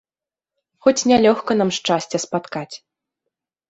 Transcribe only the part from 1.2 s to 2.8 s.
лёгка нам шчасця спаткаць!